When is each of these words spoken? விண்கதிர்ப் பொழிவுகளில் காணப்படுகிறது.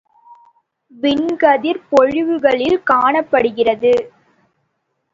விண்கதிர்ப் 0.93 1.85
பொழிவுகளில் 1.89 2.79
காணப்படுகிறது. 2.83 3.93